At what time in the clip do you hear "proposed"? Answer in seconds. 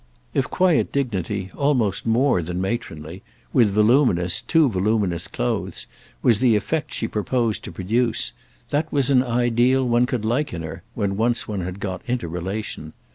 7.07-7.63